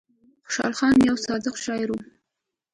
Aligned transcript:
خوشال 0.45 0.73
خان 0.77 0.93
يو 1.07 1.15
صادق 1.25 1.55
شاعر 1.65 1.87
وو 1.91 1.99
ـ 2.03 2.03